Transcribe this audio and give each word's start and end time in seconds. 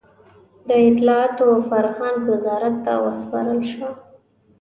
د 0.67 0.69
اطلاعاتو 0.89 1.43
او 1.51 1.57
فرهنګ 1.69 2.17
وزارت 2.31 2.75
ته 2.85 2.91
وسپارل 3.05 3.59
شوه. 3.71 3.89